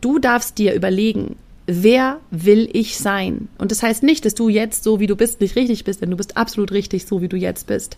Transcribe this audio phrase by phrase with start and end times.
[0.00, 3.48] Du darfst dir überlegen, wer will ich sein?
[3.58, 6.10] Und das heißt nicht, dass du jetzt so wie du bist nicht richtig bist, denn
[6.10, 7.96] du bist absolut richtig so wie du jetzt bist.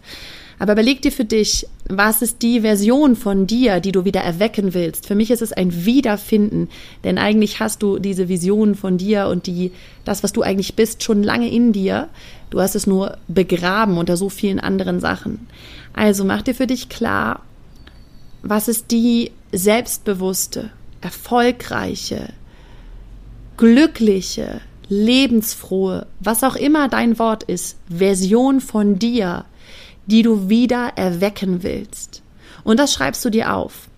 [0.59, 4.75] Aber überleg dir für dich, was ist die Version von dir, die du wieder erwecken
[4.75, 5.07] willst?
[5.07, 6.69] Für mich ist es ein Wiederfinden,
[7.03, 9.73] denn eigentlich hast du diese Vision von dir und die,
[10.05, 12.09] das, was du eigentlich bist, schon lange in dir.
[12.51, 15.49] Du hast es nur begraben unter so vielen anderen Sachen.
[15.95, 17.43] Also mach dir für dich klar,
[18.43, 20.71] was ist die selbstbewusste,
[21.01, 22.29] erfolgreiche,
[23.57, 29.45] glückliche, lebensfrohe, was auch immer dein Wort ist, Version von dir,
[30.07, 32.23] die du wieder erwecken willst.
[32.65, 33.89] Und das schreibst du dir auf.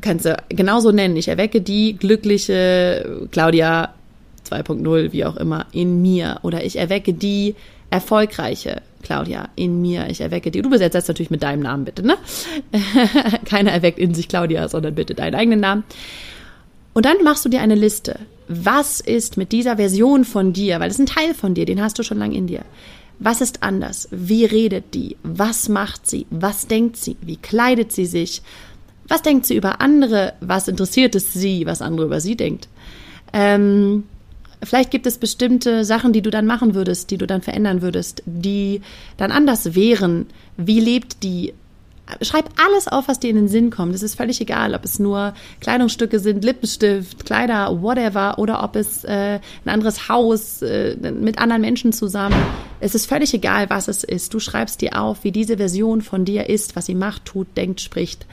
[0.00, 1.16] Kannst du genauso nennen.
[1.16, 3.94] Ich erwecke die glückliche Claudia
[4.48, 6.38] 2.0, wie auch immer, in mir.
[6.42, 7.54] Oder ich erwecke die
[7.90, 10.08] erfolgreiche Claudia in mir.
[10.08, 10.62] Ich erwecke die.
[10.62, 12.16] Du besetzt natürlich mit deinem Namen, bitte, ne?
[13.44, 15.84] Keiner erweckt in sich Claudia, sondern bitte deinen eigenen Namen.
[16.92, 18.18] Und dann machst du dir eine Liste.
[18.48, 21.80] Was ist mit dieser Version von dir, weil das ist ein Teil von dir, den
[21.80, 22.64] hast du schon lange in dir.
[23.20, 24.08] Was ist anders?
[24.10, 25.16] Wie redet die?
[25.22, 26.26] Was macht sie?
[26.30, 27.16] Was denkt sie?
[27.20, 28.42] Wie kleidet sie sich?
[29.06, 30.32] Was denkt sie über andere?
[30.40, 32.68] Was interessiert es sie, was andere über sie denkt?
[33.32, 34.04] Ähm,
[34.62, 38.22] vielleicht gibt es bestimmte Sachen, die du dann machen würdest, die du dann verändern würdest,
[38.24, 38.80] die
[39.16, 40.26] dann anders wären.
[40.56, 41.52] Wie lebt die?
[42.22, 43.94] Schreib alles auf, was dir in den Sinn kommt.
[43.94, 49.04] Es ist völlig egal, ob es nur Kleidungsstücke sind, Lippenstift, Kleider, whatever, oder ob es
[49.04, 52.36] äh, ein anderes Haus äh, mit anderen Menschen zusammen.
[52.80, 54.32] Es ist völlig egal, was es ist.
[54.34, 57.80] Du schreibst dir auf, wie diese Version von dir ist, was sie macht, tut, denkt,
[57.80, 58.26] spricht.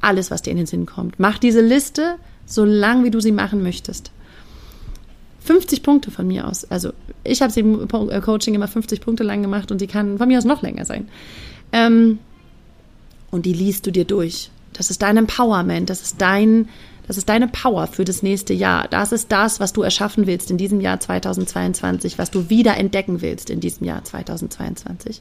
[0.00, 1.18] Alles, was dir in den Sinn kommt.
[1.18, 4.12] Mach diese Liste so lang, wie du sie machen möchtest.
[5.46, 6.64] 50 Punkte von mir aus.
[6.64, 6.92] Also
[7.22, 10.38] ich habe sie im Coaching immer 50 Punkte lang gemacht und sie kann von mir
[10.38, 11.08] aus noch länger sein.
[11.72, 12.18] Ähm,
[13.36, 14.50] und die liest du dir durch.
[14.72, 16.68] Das ist dein Empowerment, das ist dein,
[17.06, 18.88] das ist deine Power für das nächste Jahr.
[18.88, 23.20] Das ist das, was du erschaffen willst in diesem Jahr 2022, was du wieder entdecken
[23.20, 25.20] willst in diesem Jahr 2022.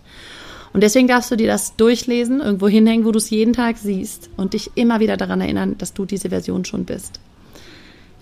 [0.72, 4.30] Und deswegen darfst du dir das durchlesen, irgendwo hinhängen, wo du es jeden Tag siehst
[4.38, 7.20] und dich immer wieder daran erinnern, dass du diese Version schon bist.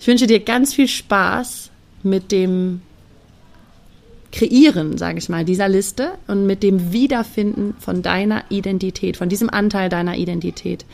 [0.00, 1.70] Ich wünsche dir ganz viel Spaß
[2.02, 2.82] mit dem
[4.34, 9.48] Kreieren, sage ich mal, dieser Liste und mit dem Wiederfinden von deiner Identität, von diesem
[9.48, 10.84] Anteil deiner Identität.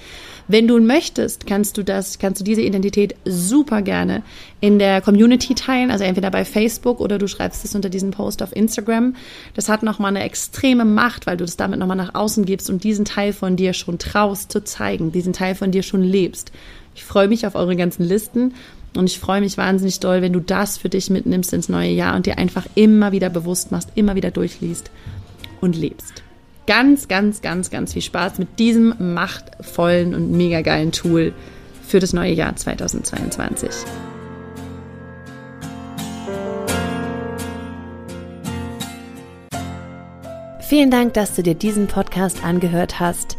[0.46, 4.22] Wenn du möchtest, kannst du das, kannst du diese Identität super gerne
[4.60, 8.42] in der Community teilen, also entweder bei Facebook oder du schreibst es unter diesem Post
[8.42, 9.16] auf Instagram.
[9.54, 12.84] Das hat nochmal eine extreme Macht, weil du das damit nochmal nach außen gibst und
[12.84, 16.52] diesen Teil von dir schon traust zu zeigen, diesen Teil von dir schon lebst.
[17.00, 18.52] Ich freue mich auf eure ganzen Listen
[18.94, 22.14] und ich freue mich wahnsinnig doll, wenn du das für dich mitnimmst ins neue Jahr
[22.14, 24.90] und dir einfach immer wieder bewusst machst, immer wieder durchliest
[25.62, 26.22] und lebst.
[26.66, 31.32] Ganz, ganz, ganz, ganz viel Spaß mit diesem machtvollen und mega geilen Tool
[31.82, 33.70] für das neue Jahr 2022.
[40.60, 43.38] Vielen Dank, dass du dir diesen Podcast angehört hast.